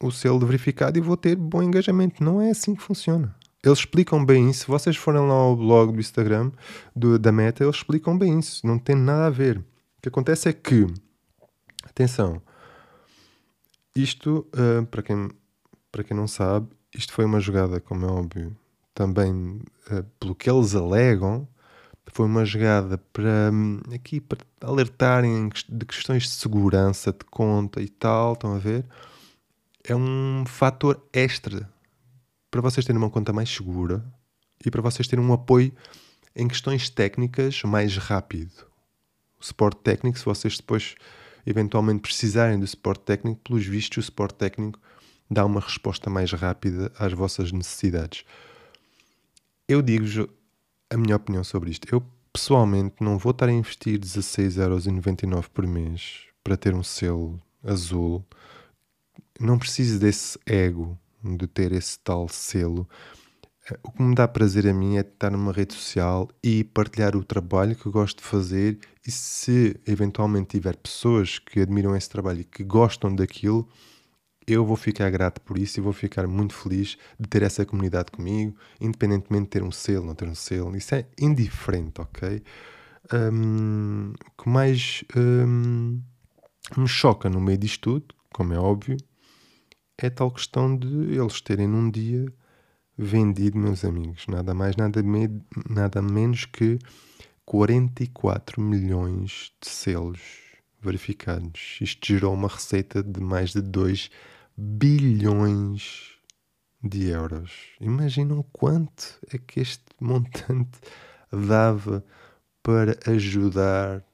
o 0.02 0.10
selo 0.10 0.38
verificado 0.46 0.98
e 0.98 1.00
vou 1.00 1.16
ter 1.16 1.36
bom 1.36 1.62
engajamento. 1.62 2.24
Não 2.24 2.40
é 2.40 2.50
assim 2.50 2.74
que 2.74 2.82
funciona. 2.82 3.34
Eles 3.62 3.80
explicam 3.80 4.24
bem 4.24 4.48
isso. 4.48 4.60
Se 4.60 4.66
vocês 4.66 4.96
forem 4.96 5.20
lá 5.20 5.34
ao 5.34 5.54
blog 5.54 5.92
do 5.92 6.00
Instagram 6.00 6.50
do, 6.96 7.18
da 7.18 7.30
Meta, 7.30 7.62
eles 7.62 7.76
explicam 7.76 8.16
bem 8.16 8.38
isso. 8.38 8.66
Não 8.66 8.78
tem 8.78 8.96
nada 8.96 9.26
a 9.26 9.30
ver. 9.30 9.58
O 9.58 10.02
que 10.02 10.08
acontece 10.08 10.48
é 10.48 10.52
que, 10.54 10.86
atenção, 11.84 12.40
isto, 13.94 14.46
uh, 14.54 14.86
para, 14.86 15.02
quem, 15.02 15.30
para 15.90 16.04
quem 16.04 16.16
não 16.16 16.28
sabe, 16.28 16.68
isto 16.94 17.12
foi 17.12 17.24
uma 17.24 17.40
jogada, 17.40 17.80
como 17.80 18.06
é 18.06 18.08
óbvio, 18.08 18.56
também 18.94 19.60
uh, 19.90 20.02
pelo 20.18 20.34
que 20.34 20.50
eles 20.50 20.74
alegam, 20.74 21.48
foi 22.12 22.26
uma 22.26 22.44
jogada 22.44 22.98
para 23.12 23.50
aqui 23.94 24.20
para 24.20 24.38
alertarem 24.60 25.48
de 25.68 25.86
questões 25.86 26.24
de 26.24 26.30
segurança 26.30 27.12
de 27.12 27.24
conta 27.24 27.80
e 27.80 27.88
tal, 27.88 28.32
estão 28.32 28.54
a 28.54 28.58
ver? 28.58 28.84
É 29.84 29.94
um 29.94 30.44
fator 30.46 31.00
extra 31.12 31.70
para 32.50 32.60
vocês 32.60 32.84
terem 32.84 33.00
uma 33.00 33.10
conta 33.10 33.32
mais 33.32 33.48
segura 33.48 34.04
e 34.64 34.70
para 34.70 34.82
vocês 34.82 35.06
terem 35.06 35.24
um 35.24 35.32
apoio 35.32 35.72
em 36.34 36.48
questões 36.48 36.90
técnicas 36.90 37.62
mais 37.62 37.96
rápido. 37.96 38.66
O 39.38 39.44
suporte 39.44 39.80
técnico, 39.80 40.18
se 40.18 40.24
vocês 40.24 40.56
depois 40.56 40.94
eventualmente 41.46 42.00
precisarem 42.00 42.58
do 42.58 42.66
suporte 42.66 43.02
técnico, 43.02 43.40
pelos 43.42 43.64
vistos, 43.64 43.98
o 43.98 44.02
suporte 44.06 44.34
técnico 44.34 44.78
dá 45.30 45.44
uma 45.44 45.60
resposta 45.60 46.10
mais 46.10 46.32
rápida 46.32 46.90
às 46.98 47.12
vossas 47.12 47.52
necessidades. 47.52 48.24
Eu 49.68 49.80
digo-vos 49.80 50.26
a 50.90 50.96
minha 50.96 51.16
opinião 51.16 51.44
sobre 51.44 51.70
isto. 51.70 51.86
Eu 51.92 52.04
pessoalmente 52.32 52.96
não 53.00 53.16
vou 53.16 53.30
estar 53.30 53.48
a 53.48 53.52
investir 53.52 53.98
16,99€ 53.98 55.48
por 55.48 55.66
mês 55.66 56.24
para 56.42 56.56
ter 56.56 56.74
um 56.74 56.82
selo 56.82 57.40
azul. 57.62 58.24
Não 59.38 59.58
preciso 59.58 59.98
desse 59.98 60.38
ego 60.44 60.98
de 61.22 61.46
ter 61.46 61.72
esse 61.72 61.98
tal 62.00 62.28
selo. 62.28 62.88
O 63.82 63.92
que 63.92 64.02
me 64.02 64.14
dá 64.14 64.26
prazer 64.26 64.66
a 64.66 64.74
mim 64.74 64.96
é 64.96 65.00
estar 65.00 65.30
numa 65.30 65.52
rede 65.52 65.74
social 65.74 66.28
e 66.42 66.64
partilhar 66.64 67.16
o 67.16 67.24
trabalho 67.24 67.76
que 67.76 67.88
gosto 67.90 68.18
de 68.18 68.24
fazer 68.24 68.78
e 69.06 69.10
se 69.10 69.78
eventualmente 69.86 70.48
tiver 70.48 70.76
pessoas 70.76 71.38
que 71.38 71.60
admiram 71.60 71.96
esse 71.96 72.08
trabalho 72.08 72.40
e 72.40 72.44
que 72.44 72.64
gostam 72.64 73.14
daquilo, 73.14 73.68
eu 74.46 74.64
vou 74.64 74.76
ficar 74.76 75.10
grato 75.10 75.40
por 75.40 75.58
isso 75.58 75.78
e 75.78 75.82
vou 75.82 75.92
ficar 75.92 76.26
muito 76.26 76.54
feliz 76.54 76.96
de 77.18 77.28
ter 77.28 77.42
essa 77.42 77.64
comunidade 77.64 78.10
comigo, 78.10 78.56
independentemente 78.80 79.44
de 79.44 79.50
ter 79.50 79.62
um 79.62 79.70
selo, 79.70 80.06
não 80.06 80.14
ter 80.14 80.28
um 80.28 80.34
selo. 80.34 80.76
Isso 80.76 80.94
é 80.94 81.06
indiferente, 81.20 82.00
ok? 82.00 82.42
Um, 83.12 84.12
o 84.12 84.42
que 84.42 84.48
mais 84.48 85.04
um, 85.16 86.00
me 86.76 86.88
choca 86.88 87.28
no 87.28 87.40
meio 87.40 87.58
disto 87.58 88.00
tudo, 88.00 88.14
como 88.32 88.52
é 88.52 88.58
óbvio, 88.58 88.96
é 89.98 90.10
tal 90.10 90.30
questão 90.30 90.76
de 90.76 91.14
eles 91.14 91.40
terem 91.40 91.68
num 91.68 91.90
dia 91.90 92.32
vendido, 93.02 93.56
meus 93.56 93.82
amigos, 93.82 94.26
nada 94.28 94.52
mais, 94.52 94.76
nada, 94.76 95.02
me, 95.02 95.42
nada 95.68 96.02
menos 96.02 96.44
que 96.44 96.78
44 97.46 98.60
milhões 98.60 99.52
de 99.58 99.70
selos 99.70 100.20
verificados. 100.82 101.78
Isto 101.80 102.06
gerou 102.06 102.34
uma 102.34 102.48
receita 102.48 103.02
de 103.02 103.20
mais 103.20 103.52
de 103.52 103.62
2 103.62 104.10
bilhões 104.54 106.10
de 106.82 107.08
euros. 107.08 107.52
Imaginam 107.80 108.44
quanto 108.52 109.18
é 109.32 109.38
que 109.38 109.60
este 109.60 109.84
montante 109.98 110.78
dava 111.32 112.04
para 112.62 112.98
ajudar 113.06 114.04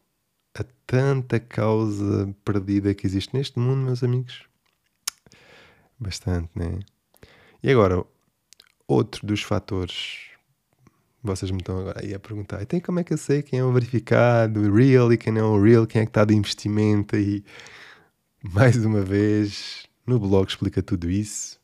a 0.54 0.64
tanta 0.86 1.40
causa 1.40 2.32
perdida 2.44 2.94
que 2.94 3.04
existe 3.04 3.34
neste 3.34 3.58
mundo, 3.58 3.84
meus 3.84 4.04
amigos? 4.04 4.44
Bastante, 5.98 6.50
né? 6.54 6.78
E 7.62 7.70
agora, 7.70 8.04
outro 8.86 9.26
dos 9.26 9.42
fatores. 9.42 10.26
Vocês 11.22 11.50
me 11.50 11.58
estão 11.58 11.78
agora 11.78 12.00
aí 12.02 12.14
a 12.14 12.20
perguntar: 12.20 12.62
então 12.62 12.78
como 12.80 13.00
é 13.00 13.04
que 13.04 13.12
eu 13.12 13.18
sei 13.18 13.42
quem 13.42 13.58
é 13.58 13.64
o 13.64 13.72
verificado, 13.72 14.60
o 14.60 14.74
real 14.74 15.12
e 15.12 15.18
quem 15.18 15.32
não 15.32 15.40
é 15.40 15.58
o 15.58 15.62
real, 15.62 15.86
quem 15.86 16.02
é 16.02 16.04
que 16.04 16.10
está 16.10 16.24
de 16.24 16.34
investimento? 16.34 17.16
E 17.16 17.44
mais 18.42 18.76
uma 18.84 19.02
vez, 19.02 19.86
no 20.06 20.18
blog 20.18 20.48
explica 20.48 20.82
tudo 20.82 21.10
isso. 21.10 21.58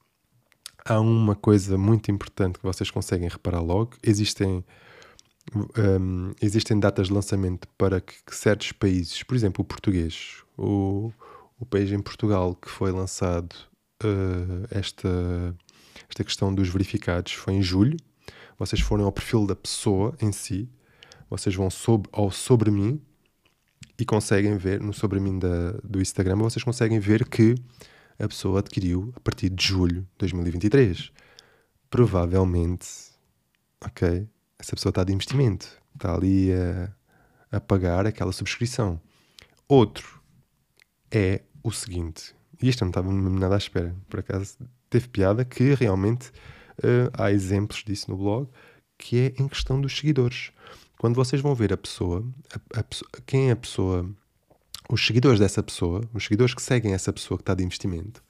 Há 0.85 0.99
uma 1.01 1.37
coisa 1.37 1.79
muito 1.79 2.11
importante 2.11 2.59
que 2.59 2.65
vocês 2.65 2.91
conseguem 2.91 3.29
reparar 3.29 3.61
logo: 3.61 3.93
existem. 4.03 4.65
Um, 5.77 6.33
existem 6.41 6.79
datas 6.79 7.09
de 7.09 7.13
lançamento 7.13 7.67
para 7.77 8.01
que, 8.01 8.15
que, 8.25 8.35
certos 8.35 8.71
países, 8.71 9.25
por 9.25 9.35
exemplo, 9.35 9.63
o 9.63 9.65
português, 9.65 10.37
o, 10.57 11.13
o 11.59 11.67
país 11.67 11.91
em 11.91 12.01
Portugal 12.01 12.55
que 12.55 12.71
foi 12.71 12.93
lançado 12.93 13.53
uh, 14.05 14.67
esta, 14.71 15.09
esta 16.09 16.25
questão 16.25 16.55
dos 16.55 16.69
verificados 16.69 17.33
foi 17.33 17.55
em 17.55 17.63
julho. 17.63 17.97
Vocês 18.59 18.81
foram 18.81 19.05
ao 19.05 19.13
perfil 19.13 19.47
da 19.47 19.57
pessoa 19.57 20.15
em 20.21 20.31
si, 20.31 20.69
vocês 21.29 21.55
vão 21.55 21.71
sob, 21.71 22.09
ao 22.13 22.31
sobre 22.31 22.71
mim 22.71 23.01
e 23.99 24.05
conseguem 24.05 24.57
ver 24.57 24.81
no 24.81 24.93
sobre 24.93 25.19
mim 25.21 25.39
da, 25.39 25.73
do 25.83 26.01
Instagram, 26.01 26.37
vocês 26.37 26.63
conseguem 26.63 26.99
ver 26.99 27.29
que 27.29 27.55
a 28.19 28.29
pessoa 28.29 28.61
adquiriu 28.61 29.13
a 29.17 29.21
partir 29.21 29.49
de 29.49 29.65
julho 29.65 30.03
de 30.03 30.19
2023. 30.19 31.11
Provavelmente, 31.91 32.87
ok, 33.85 34.29
essa 34.59 34.77
pessoa 34.77 34.91
está 34.91 35.05
de 35.05 35.13
investimento, 35.13 35.69
está 35.95 36.15
ali 36.15 36.53
a, 36.53 36.93
a 37.57 37.61
pagar 37.61 38.07
aquela 38.07 38.33
subscrição. 38.33 39.01
Outro 39.69 40.23
é 41.11 41.43
o 41.63 41.71
seguinte: 41.71 42.35
e 42.63 42.69
isto 42.69 42.83
não 42.83 42.91
estava 42.91 43.13
nada 43.13 43.55
à 43.55 43.59
espera. 43.59 43.95
Por 44.09 44.21
acaso 44.21 44.57
teve 44.93 45.09
piada 45.09 45.45
que 45.45 45.75
realmente 45.75 46.29
uh, 46.79 47.11
há 47.15 47.33
exemplos 47.33 47.83
disso 47.83 48.11
no 48.11 48.17
blog, 48.17 48.49
que 48.99 49.19
é 49.19 49.43
em 49.43 49.49
questão 49.49 49.81
dos 49.81 49.97
seguidores. 49.97 50.53
Quando 50.99 51.17
vocês 51.17 51.41
vão 51.41 51.55
ver 51.55 51.73
a 51.73 51.77
pessoa, 51.77 52.25
a, 52.75 52.81
a, 52.81 52.85
quem 53.27 53.49
é 53.49 53.53
a 53.53 53.57
pessoa, 53.57 54.09
os 54.91 55.05
seguidores 55.05 55.41
dessa 55.41 55.63
pessoa, 55.63 56.03
os 56.13 56.25
seguidores 56.25 56.55
que 56.55 56.63
seguem 56.63 56.93
essa 56.93 57.13
pessoa 57.13 57.39
que 57.39 57.43
está 57.43 57.55
de 57.55 57.65
investimento, 57.65 58.23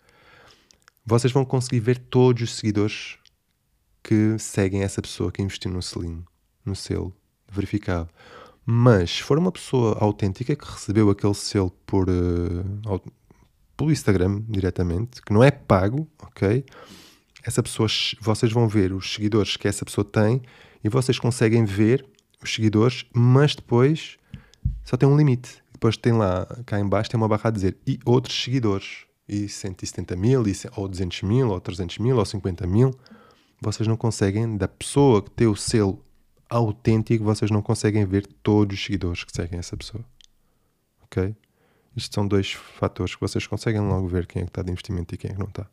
vocês 1.05 1.33
vão 1.33 1.45
conseguir 1.45 1.81
ver 1.81 1.99
todos 1.99 2.43
os 2.45 2.55
seguidores 2.55 3.19
que 4.03 4.39
seguem 4.39 4.83
essa 4.83 5.03
pessoa 5.03 5.33
que 5.33 5.43
investiu 5.43 5.71
no 5.71 5.83
selinho, 5.83 6.25
no 6.65 6.77
selo, 6.77 7.15
verificado. 7.51 8.09
Mas 8.65 9.11
se 9.11 9.23
for 9.25 9.37
uma 9.37 9.51
pessoa 9.51 9.99
autêntica 10.01 10.55
que 10.55 10.65
recebeu 10.65 11.11
aquele 11.11 11.35
selo 11.35 11.73
por 11.85 12.09
uh, 12.09 13.13
pelo 13.83 13.91
Instagram 13.91 14.41
diretamente, 14.49 15.21
que 15.21 15.33
não 15.33 15.43
é 15.43 15.51
pago, 15.51 16.07
ok? 16.23 16.65
Essa 17.43 17.61
pessoa, 17.65 17.89
vocês 18.21 18.53
vão 18.53 18.69
ver 18.69 18.93
os 18.93 19.13
seguidores 19.13 19.57
que 19.57 19.67
essa 19.67 19.85
pessoa 19.85 20.05
tem 20.05 20.41
e 20.85 20.89
vocês 20.89 21.19
conseguem 21.19 21.65
ver 21.65 22.07
os 22.41 22.55
seguidores, 22.55 23.05
mas 23.13 23.57
depois 23.57 24.19
só 24.85 24.97
tem 24.97 25.09
um 25.09 25.17
limite. 25.17 25.61
Depois 25.73 25.97
tem 25.97 26.13
lá, 26.13 26.47
cá 26.65 26.79
em 26.79 26.89
baixo, 26.89 27.11
tem 27.11 27.19
uma 27.19 27.27
barra 27.27 27.49
a 27.49 27.51
dizer 27.51 27.77
e 27.85 27.99
outros 28.05 28.41
seguidores. 28.41 29.05
E 29.29 29.49
170 29.49 30.15
mil, 30.15 30.45
ou 30.77 30.89
200 30.89 31.23
mil, 31.23 31.49
ou 31.51 31.61
300 31.61 31.99
mil, 31.99 32.17
ou 32.19 32.25
50 32.25 32.67
mil. 32.69 32.95
Vocês 33.61 33.89
não 33.89 33.97
conseguem, 33.97 34.57
da 34.57 34.69
pessoa 34.69 35.23
que 35.23 35.31
tem 35.33 35.49
o 35.49 35.57
selo 35.57 36.05
autêntico, 36.49 37.25
vocês 37.25 37.51
não 37.51 37.63
conseguem 37.63 38.05
ver 38.05 38.29
todos 38.45 38.79
os 38.79 38.85
seguidores 38.85 39.25
que 39.25 39.33
seguem 39.35 39.59
essa 39.59 39.77
pessoa. 39.77 40.05
ok? 41.03 41.35
Isto 41.97 42.15
são 42.15 42.27
dois 42.27 42.53
fatores 42.53 43.15
que 43.15 43.21
vocês 43.21 43.47
conseguem 43.47 43.81
logo 43.81 44.09
ver 44.09 44.27
quem 44.27 44.43
é 44.43 44.45
que 44.45 44.51
está 44.51 44.63
de 44.63 44.71
investimento 44.71 45.15
e 45.15 45.19
quem 45.19 45.31
é 45.31 45.35
que 45.35 45.41
não 45.41 45.49
está. 45.49 45.67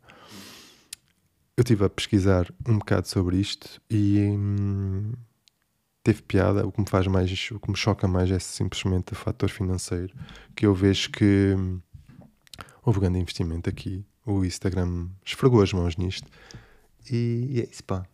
Eu 1.56 1.62
estive 1.62 1.84
a 1.84 1.90
pesquisar 1.90 2.52
um 2.66 2.78
bocado 2.78 3.08
sobre 3.08 3.38
isto 3.38 3.80
e 3.90 4.20
hum, 4.30 5.12
teve 6.02 6.22
piada. 6.22 6.66
O 6.66 6.72
que 6.72 6.80
me 6.80 6.88
faz 6.88 7.06
mais, 7.06 7.30
o 7.50 7.60
que 7.60 7.70
me 7.70 7.76
choca 7.76 8.06
mais 8.08 8.30
é 8.30 8.38
simplesmente 8.38 9.12
o 9.12 9.16
fator 9.16 9.48
financeiro, 9.48 10.14
que 10.54 10.66
eu 10.66 10.74
vejo 10.74 11.10
que 11.10 11.54
hum, 11.56 11.80
houve 12.82 13.00
grande 13.00 13.18
investimento 13.18 13.68
aqui. 13.68 14.04
O 14.24 14.44
Instagram 14.44 15.08
esfregou 15.24 15.62
as 15.62 15.72
mãos 15.72 15.96
nisto 15.96 16.28
e, 17.10 17.48
e 17.50 17.60
é 17.60 17.64
isso, 17.64 17.84
pá. 17.84 18.04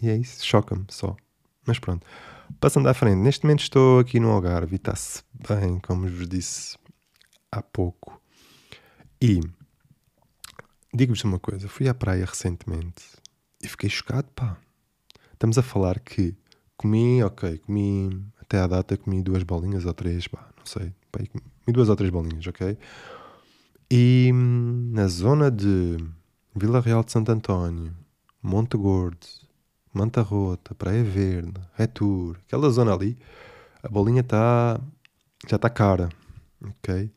E 0.00 0.08
é 0.08 0.16
isso, 0.16 0.44
choca-me 0.44 0.84
só. 0.88 1.16
Mas 1.66 1.78
pronto. 1.78 2.06
Passando 2.60 2.88
à 2.88 2.94
frente, 2.94 3.16
neste 3.16 3.44
momento 3.44 3.60
estou 3.60 3.98
aqui 3.98 4.20
no 4.20 4.30
Algarve 4.30 4.74
e 4.74 4.76
está-se 4.76 5.22
bem, 5.48 5.78
como 5.80 6.08
vos 6.08 6.28
disse 6.28 6.76
há 7.52 7.62
pouco. 7.62 8.20
E 9.20 9.40
digo-vos 10.92 11.22
uma 11.24 11.38
coisa: 11.38 11.68
fui 11.68 11.86
à 11.88 11.94
praia 11.94 12.24
recentemente 12.24 13.04
e 13.62 13.68
fiquei 13.68 13.90
chocado, 13.90 14.28
pá. 14.34 14.56
Estamos 15.34 15.58
a 15.58 15.62
falar 15.62 16.00
que 16.00 16.34
comi, 16.76 17.22
ok, 17.22 17.58
comi 17.58 18.26
até 18.40 18.58
à 18.58 18.66
data, 18.66 18.96
comi 18.96 19.22
duas 19.22 19.42
bolinhas 19.42 19.84
ou 19.84 19.92
três, 19.92 20.26
pá, 20.26 20.48
não 20.56 20.64
sei, 20.64 20.92
pá, 21.10 21.20
comi 21.20 21.42
duas 21.68 21.88
ou 21.88 21.96
três 21.96 22.10
bolinhas, 22.10 22.46
ok? 22.46 22.78
E 23.90 24.30
na 24.32 25.06
zona 25.06 25.50
de 25.50 25.98
Vila 26.54 26.80
Real 26.80 27.04
de 27.04 27.12
Santo 27.12 27.30
António, 27.30 27.94
Monte 28.42 28.76
Gordo, 28.76 29.26
Manta 29.92 30.22
Rota, 30.22 30.74
Praia 30.74 31.04
Verde, 31.04 31.60
Retur, 31.74 32.38
aquela 32.46 32.70
zona 32.70 32.94
ali, 32.94 33.18
a 33.82 33.88
bolinha 33.88 34.20
está 34.22 34.80
já 35.48 35.56
está 35.56 35.68
cara, 35.68 36.08
ok? 36.64 37.10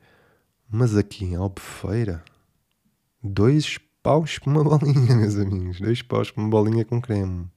Mas 0.70 0.96
aqui 0.98 1.26
em 1.26 1.36
Albufeira, 1.36 2.24
dois 3.24 3.78
paus 4.02 4.40
por 4.40 4.50
uma 4.50 4.64
bolinha, 4.66 5.16
meus 5.16 5.36
amigos, 5.36 5.80
dois 5.80 6.02
paus 6.02 6.32
por 6.32 6.42
uma 6.42 6.50
bolinha 6.50 6.86
com 6.86 7.02
creme. 7.02 7.48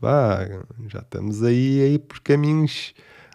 Pá, 0.00 0.40
já 0.88 1.00
estamos 1.00 1.42
aí, 1.42 1.80
aí 1.80 1.98
por 1.98 2.20
caminhos 2.20 2.94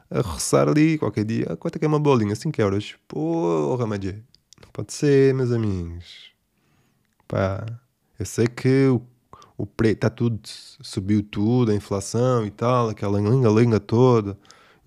a 0.09 0.21
roçar 0.21 0.67
ali 0.67 0.97
qualquer 0.97 1.23
dia. 1.25 1.55
Quanto 1.57 1.75
é 1.75 1.79
que 1.79 1.85
é 1.85 1.87
uma 1.87 1.99
bolinha? 1.99 2.35
5 2.35 2.59
euros. 2.61 2.95
Porra, 3.07 3.87
Madje. 3.87 4.23
Não 4.61 4.69
pode 4.73 4.93
ser, 4.93 5.33
meus 5.33 5.51
amigos. 5.51 6.31
Pá, 7.27 7.65
eu 8.19 8.25
sei 8.25 8.47
que 8.47 8.87
o 8.87 9.01
o 9.57 9.65
preço 9.65 9.95
está 9.95 10.09
tudo, 10.09 10.39
subiu 10.45 11.23
tudo, 11.23 11.71
a 11.71 11.75
inflação 11.75 12.45
e 12.45 12.51
tal, 12.51 12.89
aquela 12.89 13.19
linga-linga 13.19 13.79
toda, 13.79 14.37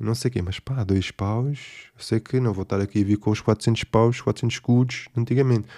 não 0.00 0.14
sei 0.14 0.28
o 0.30 0.32
quê, 0.32 0.42
mas 0.42 0.58
pá, 0.58 0.82
dois 0.82 1.10
paus, 1.10 1.58
eu 1.94 2.02
sei 2.02 2.20
que 2.20 2.40
não 2.40 2.52
vou 2.52 2.62
estar 2.62 2.80
aqui 2.80 3.02
a 3.02 3.04
vir 3.04 3.16
com 3.18 3.30
os 3.30 3.40
400 3.40 3.84
paus, 3.84 4.20
400 4.20 4.56
escudos 4.56 5.08
antigamente, 5.16 5.68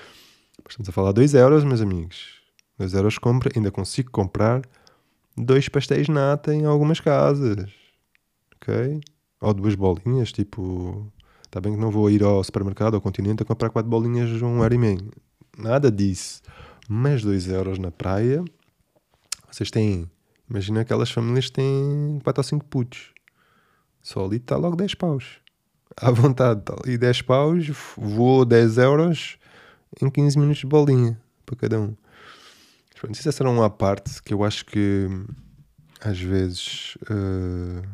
estamos 0.68 0.88
a 0.88 0.92
falar 0.92 1.12
2 1.12 1.34
euros, 1.34 1.64
meus 1.64 1.80
amigos, 1.80 2.40
2 2.78 2.94
euros 2.94 3.18
compra, 3.18 3.50
ainda 3.54 3.70
consigo 3.70 4.10
comprar 4.10 4.62
dois 5.36 5.68
pastéis 5.68 6.08
nata 6.08 6.54
em 6.54 6.64
algumas 6.64 7.00
casas, 7.00 7.70
ok? 8.56 9.00
Ou 9.40 9.54
duas 9.54 9.74
bolinhas, 9.74 10.30
tipo, 10.30 11.10
está 11.44 11.60
bem 11.60 11.74
que 11.74 11.80
não 11.80 11.90
vou 11.90 12.08
ir 12.08 12.22
ao 12.22 12.42
supermercado, 12.44 12.94
ao 12.94 13.00
continente, 13.00 13.42
a 13.42 13.46
comprar 13.46 13.70
quatro 13.70 13.90
bolinhas 13.90 14.28
de 14.28 14.44
um 14.44 14.62
euro 14.62 14.74
e 14.74 14.78
meio, 14.78 15.10
nada 15.58 15.90
disso, 15.90 16.42
mas 16.88 17.22
2 17.22 17.48
euros 17.48 17.78
na 17.78 17.90
praia 17.90 18.44
vocês 19.50 19.70
têm. 19.70 20.10
Imagina 20.48 20.80
aquelas 20.80 21.10
famílias 21.10 21.46
que 21.46 21.52
têm 21.52 22.18
4 22.24 22.40
ou 22.40 22.44
5 22.44 22.64
putos. 22.66 23.11
Só 24.02 24.24
ali 24.24 24.36
está 24.36 24.56
logo 24.56 24.76
10 24.76 24.94
paus. 24.94 25.38
À 25.96 26.10
vontade. 26.10 26.62
Tá 26.62 26.74
ali 26.82 26.98
10 26.98 27.22
paus, 27.22 27.68
vou 27.96 28.44
10 28.44 28.78
euros 28.78 29.38
em 30.00 30.10
15 30.10 30.38
minutos 30.38 30.60
de 30.60 30.66
bolinha 30.66 31.20
para 31.46 31.56
cada 31.56 31.80
um. 31.80 31.94
Pronto, 33.00 33.14
isso 33.14 33.28
é 33.28 33.32
só 33.32 33.44
uma 33.44 33.70
parte 33.70 34.22
que 34.22 34.32
eu 34.32 34.44
acho 34.44 34.64
que 34.64 35.08
às 36.00 36.20
vezes 36.20 36.96
uh, 37.02 37.86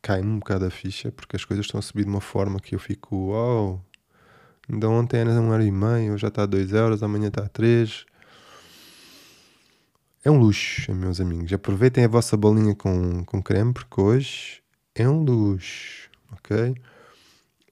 cai-me 0.00 0.28
um 0.28 0.38
bocado 0.38 0.64
a 0.64 0.70
ficha 0.70 1.12
porque 1.12 1.36
as 1.36 1.44
coisas 1.44 1.66
estão 1.66 1.78
a 1.78 1.82
subir 1.82 2.04
de 2.04 2.10
uma 2.10 2.20
forma 2.20 2.58
que 2.58 2.74
eu 2.74 2.78
fico, 2.78 3.14
uau, 3.28 3.82
oh, 3.84 4.72
ainda 4.72 4.88
ontem 4.88 5.18
era 5.18 5.30
1 5.30 5.52
euro 5.52 5.62
e 5.62 5.70
meio, 5.70 6.14
hoje 6.14 6.22
já 6.22 6.28
está 6.28 6.44
a 6.44 6.46
2 6.46 6.72
euros, 6.72 7.02
amanhã 7.02 7.28
está 7.28 7.42
a 7.42 7.48
3 7.48 8.06
é 10.24 10.30
um 10.30 10.38
luxo, 10.38 10.94
meus 10.94 11.20
amigos. 11.20 11.52
Aproveitem 11.52 12.04
a 12.04 12.08
vossa 12.08 12.36
bolinha 12.36 12.76
com, 12.76 13.24
com 13.24 13.42
creme, 13.42 13.72
porque 13.72 14.00
hoje 14.00 14.61
é 14.94 15.08
um 15.08 15.22
luxo, 15.22 16.10
ok? 16.32 16.74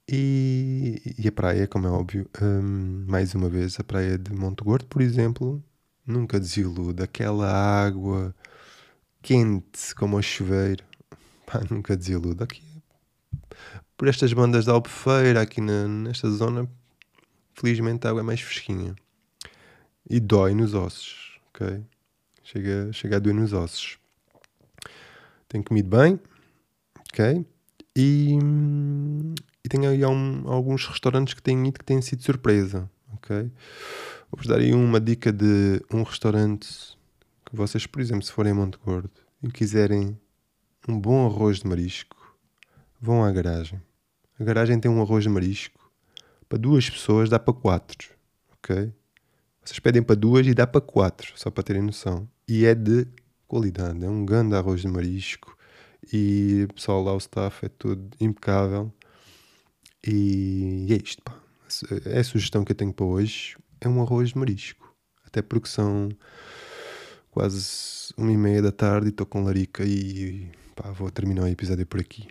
E, 0.08 1.14
e 1.18 1.28
a 1.28 1.32
praia, 1.32 1.66
como 1.68 1.86
é 1.86 1.90
óbvio, 1.90 2.28
um, 2.42 3.04
mais 3.06 3.34
uma 3.34 3.48
vez, 3.48 3.78
a 3.78 3.84
praia 3.84 4.18
de 4.18 4.32
Monte 4.32 4.64
Gordo, 4.64 4.86
por 4.86 5.00
exemplo, 5.02 5.62
nunca 6.06 6.40
desiluda. 6.40 7.04
Aquela 7.04 7.48
água 7.50 8.34
quente 9.22 9.94
como 9.94 10.16
o 10.16 10.22
chuveiro, 10.22 10.84
pá, 11.46 11.60
nunca 11.70 11.96
desiluda. 11.96 12.44
Aqui, 12.44 12.62
por 13.96 14.08
estas 14.08 14.32
bandas 14.32 14.64
da 14.64 14.72
Albufeira, 14.72 15.42
aqui 15.42 15.60
na, 15.60 15.86
nesta 15.86 16.28
zona, 16.30 16.68
felizmente 17.54 18.06
a 18.06 18.10
água 18.10 18.22
é 18.22 18.24
mais 18.24 18.40
fresquinha. 18.40 18.96
E 20.08 20.18
dói 20.18 20.54
nos 20.54 20.74
ossos, 20.74 21.38
ok? 21.54 21.84
chega, 22.50 22.92
chega 22.92 23.16
a 23.16 23.18
doer 23.18 23.34
nos 23.34 23.52
ossos. 23.52 23.98
Tenho 25.48 25.64
comido 25.64 25.96
bem, 25.96 26.18
ok? 27.12 27.44
E, 27.96 28.38
e 29.64 29.68
tenho 29.68 29.90
aí 29.90 30.04
um, 30.04 30.48
alguns 30.48 30.86
restaurantes 30.86 31.34
que 31.34 31.42
têm 31.42 31.66
ido 31.66 31.78
que 31.78 31.84
têm 31.84 32.00
sido 32.00 32.22
surpresa, 32.22 32.88
ok? 33.14 33.50
Vou-vos 34.30 34.46
dar 34.46 34.58
aí 34.58 34.72
uma 34.72 35.00
dica 35.00 35.32
de 35.32 35.82
um 35.92 36.02
restaurante 36.02 36.96
que 37.44 37.56
vocês, 37.56 37.86
por 37.86 38.00
exemplo, 38.00 38.22
se 38.22 38.32
forem 38.32 38.52
a 38.52 38.54
Monte 38.54 38.78
Gordo 38.78 39.10
e 39.42 39.50
quiserem 39.50 40.18
um 40.88 40.98
bom 40.98 41.26
arroz 41.26 41.58
de 41.58 41.66
marisco, 41.66 42.16
vão 43.00 43.24
à 43.24 43.30
garagem. 43.32 43.82
A 44.38 44.44
garagem 44.44 44.78
tem 44.78 44.90
um 44.90 45.02
arroz 45.02 45.24
de 45.24 45.28
marisco 45.28 45.90
para 46.48 46.58
duas 46.58 46.88
pessoas, 46.88 47.28
dá 47.28 47.38
para 47.38 47.52
quatro, 47.52 48.10
ok? 48.54 48.92
Vocês 49.62 49.78
pedem 49.78 50.02
para 50.02 50.16
duas 50.16 50.46
e 50.46 50.54
dá 50.54 50.66
para 50.66 50.80
quatro, 50.80 51.32
só 51.36 51.50
para 51.50 51.62
terem 51.62 51.82
noção 51.82 52.28
e 52.48 52.64
é 52.64 52.74
de 52.74 53.06
qualidade. 53.46 54.04
É 54.04 54.08
um 54.08 54.24
grande 54.24 54.54
arroz 54.54 54.80
de 54.80 54.88
marisco 54.88 55.56
e 56.12 56.66
o 56.68 56.74
pessoal 56.74 57.02
lá, 57.02 57.14
o 57.14 57.18
staff, 57.18 57.64
é 57.66 57.68
tudo 57.68 58.10
impecável. 58.20 58.92
E 60.06 60.86
é 60.90 60.96
isto, 60.96 61.22
pá. 61.22 61.38
É 62.06 62.20
a 62.20 62.24
sugestão 62.24 62.64
que 62.64 62.72
eu 62.72 62.76
tenho 62.76 62.92
para 62.92 63.06
hoje. 63.06 63.56
É 63.80 63.88
um 63.88 64.02
arroz 64.02 64.30
de 64.30 64.38
marisco. 64.38 64.94
Até 65.24 65.42
porque 65.42 65.68
são 65.68 66.08
quase 67.30 68.12
uma 68.16 68.32
e 68.32 68.36
meia 68.36 68.60
da 68.60 68.72
tarde 68.72 69.08
e 69.08 69.10
estou 69.10 69.26
com 69.26 69.44
larica 69.44 69.84
e 69.84 70.50
pá, 70.74 70.90
vou 70.90 71.10
terminar 71.10 71.44
o 71.44 71.48
episódio 71.48 71.86
por 71.86 72.00
aqui. 72.00 72.28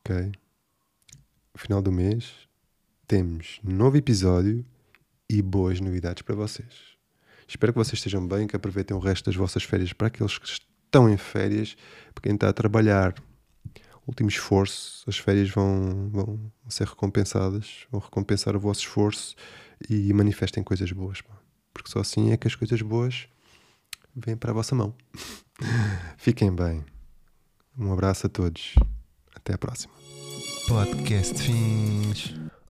Ok? 0.00 0.32
Final 1.56 1.80
do 1.80 1.92
mês 1.92 2.32
temos 3.06 3.60
novo 3.62 3.96
episódio 3.96 4.64
e 5.28 5.40
boas 5.40 5.80
novidades 5.80 6.22
para 6.22 6.34
vocês. 6.34 6.94
Espero 7.46 7.72
que 7.72 7.78
vocês 7.78 7.98
estejam 7.98 8.26
bem, 8.26 8.46
que 8.46 8.56
aproveitem 8.56 8.96
o 8.96 9.00
resto 9.00 9.26
das 9.26 9.36
vossas 9.36 9.62
férias 9.62 9.92
para 9.92 10.08
aqueles 10.08 10.38
que 10.38 10.46
estão 10.94 11.10
em 11.10 11.16
férias, 11.16 11.76
para 12.14 12.22
quem 12.22 12.34
está 12.34 12.48
a 12.48 12.52
trabalhar. 12.52 13.14
Último 14.06 14.28
esforço, 14.28 15.02
as 15.08 15.18
férias 15.18 15.50
vão, 15.50 16.08
vão 16.10 16.38
ser 16.68 16.86
recompensadas, 16.86 17.86
vão 17.90 18.00
recompensar 18.00 18.54
o 18.54 18.60
vosso 18.60 18.80
esforço 18.80 19.34
e 19.88 20.12
manifestem 20.12 20.62
coisas 20.62 20.92
boas, 20.92 21.20
pá. 21.20 21.34
porque 21.72 21.90
só 21.90 22.00
assim 22.00 22.30
é 22.30 22.36
que 22.36 22.46
as 22.46 22.54
coisas 22.54 22.80
boas 22.82 23.26
vêm 24.14 24.36
para 24.36 24.52
a 24.52 24.54
vossa 24.54 24.74
mão. 24.74 24.94
Fiquem 26.16 26.54
bem. 26.54 26.84
Um 27.76 27.92
abraço 27.92 28.26
a 28.26 28.30
todos. 28.30 28.74
Até 29.34 29.54
a 29.54 29.58
próxima. 29.58 29.92
Podcast 30.68 31.42
Fins. 31.42 32.34